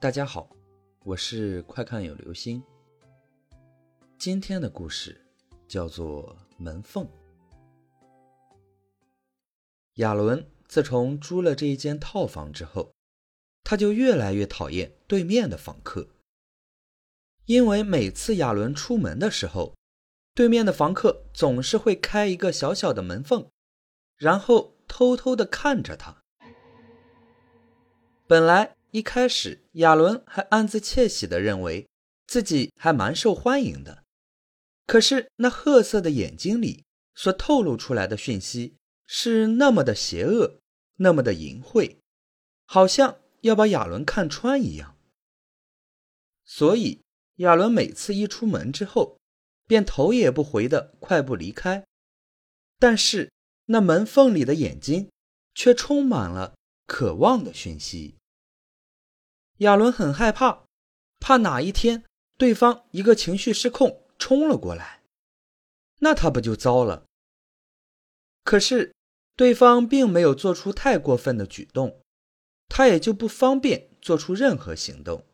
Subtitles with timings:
[0.00, 0.48] 大家好，
[1.02, 2.62] 我是快看有流星。
[4.16, 5.20] 今天的故事
[5.66, 7.04] 叫做门缝。
[9.94, 12.92] 亚伦自从租了这一间套房之后，
[13.64, 16.06] 他就越来越讨厌对面的房客，
[17.46, 19.74] 因为每次亚伦出门的时候，
[20.32, 23.50] 对面的房客总是会开一个小小的门缝，
[24.16, 26.22] 然后偷偷的看着他。
[28.28, 31.86] 本来一开始，亚伦还暗自窃喜的认为
[32.26, 34.04] 自己还蛮受欢迎的。
[34.86, 38.76] 可是那褐色的眼睛里所透露出来的讯息
[39.06, 40.58] 是那么的邪恶，
[40.96, 41.98] 那么的淫秽，
[42.64, 44.96] 好像要把亚伦看穿一样。
[46.46, 47.02] 所以
[47.36, 49.18] 亚伦每次一出门之后，
[49.66, 51.84] 便头也不回的快步离开。
[52.78, 53.30] 但是
[53.66, 55.10] 那门缝里的眼睛
[55.54, 56.54] 却充满了
[56.86, 58.16] 渴望的讯息。
[59.58, 60.64] 亚伦很害怕，
[61.18, 62.04] 怕哪一天
[62.36, 65.02] 对方一个情绪失控冲了过来，
[65.98, 67.04] 那他不就糟了？
[68.44, 68.94] 可是
[69.36, 72.00] 对方并没有做出太过分的举动，
[72.68, 75.24] 他也就不方便做出任何行动。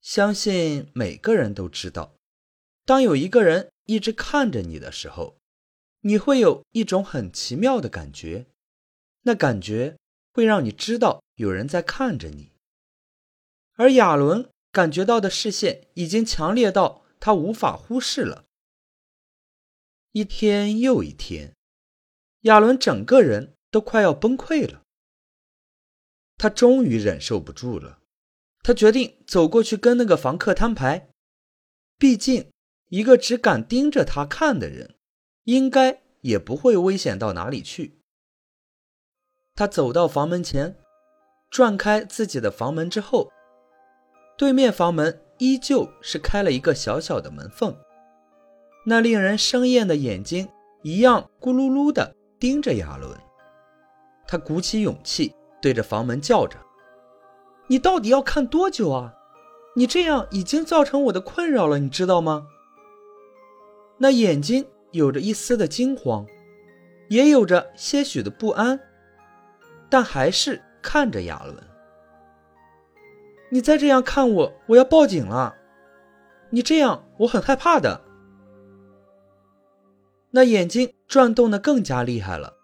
[0.00, 2.14] 相信每个人都知道，
[2.84, 5.36] 当有一个人一直看着你的时候，
[6.00, 8.46] 你会有一种很奇妙的感觉，
[9.22, 9.96] 那感觉
[10.32, 12.50] 会让你知道有人在看着你。
[13.74, 18.44] 而亚伦感觉到的视线已经强烈到他无法忽视了。
[20.12, 21.54] 一天又一天，
[22.42, 24.82] 亚伦整个人都快要崩溃了。
[26.36, 28.00] 他终于忍受不住了，
[28.62, 31.08] 他决定走过去跟那个房客摊牌。
[31.96, 32.50] 毕竟，
[32.88, 34.96] 一个只敢盯着他看的人，
[35.44, 38.00] 应该也不会危险到哪里去。
[39.54, 40.76] 他走到房门前，
[41.48, 43.32] 转开自己的房门之后。
[44.42, 47.76] 对面房门依旧是开了一个小小的门缝，
[48.84, 50.48] 那令人生厌的眼睛
[50.82, 53.16] 一样咕噜噜的盯着亚伦。
[54.26, 56.58] 他鼓起勇气对着房门叫着
[57.70, 59.14] ：“你到底要看多久啊？
[59.76, 62.48] 你这样已经造成我的困扰了，你知道吗？”
[63.98, 66.26] 那眼睛有着一丝的惊慌，
[67.08, 68.80] 也有着些许的不安，
[69.88, 71.56] 但还是看着亚伦。
[73.52, 75.54] 你再这样看我，我要报警了。
[76.48, 78.00] 你这样，我很害怕的。
[80.30, 82.54] 那眼睛转动的更加厉害了。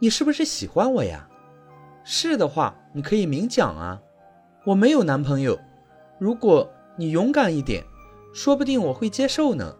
[0.00, 1.26] 你是不是喜欢我呀？
[2.04, 3.98] 是的话，你可以明讲啊。
[4.66, 5.58] 我没有男朋友，
[6.20, 7.82] 如果你勇敢一点，
[8.34, 9.74] 说不定我会接受呢。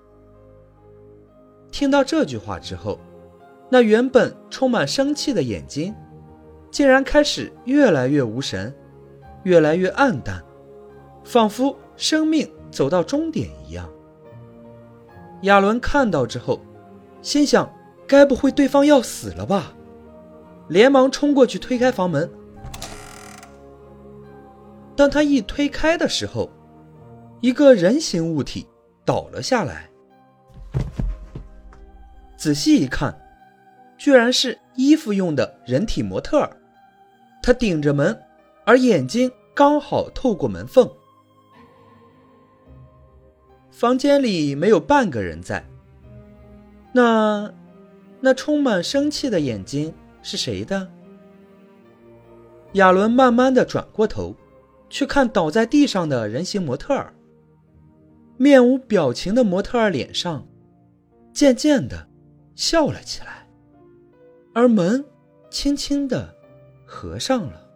[1.71, 2.99] 听到这句话之后，
[3.69, 5.95] 那原本充满生气的眼睛，
[6.71, 8.75] 竟然开始越来越无神。
[9.47, 10.43] 越来越暗淡，
[11.23, 13.89] 仿佛生命走到终点一样。
[15.43, 16.61] 亚伦看到之后，
[17.23, 17.73] 心想：
[18.09, 19.73] 该不会对方要死了吧？
[20.67, 22.29] 连忙冲过去推开房门。
[24.97, 26.51] 当他一推开的时候，
[27.41, 28.67] 一个人形物体
[29.05, 29.89] 倒了下来。
[32.37, 33.17] 仔细一看，
[33.97, 36.51] 居然是衣服用的人体模特，
[37.41, 38.21] 他顶着门。
[38.69, 40.87] 而眼睛刚好透过门缝，
[43.71, 45.67] 房间里没有半个人在。
[46.93, 47.51] 那，
[48.21, 50.87] 那充满生气的眼睛是谁的？
[52.73, 54.37] 亚伦慢慢的转过头，
[54.91, 57.15] 去看倒在地上的人形模特儿。
[58.37, 60.47] 面无表情的模特儿脸上，
[61.33, 62.07] 渐渐的
[62.55, 63.49] 笑了起来，
[64.53, 65.03] 而门
[65.49, 66.35] 轻轻的
[66.85, 67.67] 合上了。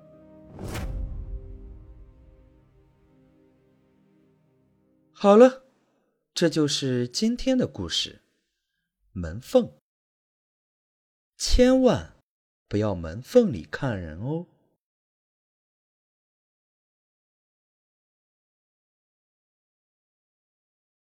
[5.22, 5.66] 好了，
[6.32, 8.22] 这就是今天的故事。
[9.12, 9.74] 门缝，
[11.36, 12.16] 千万
[12.66, 14.46] 不要门缝里看人哦。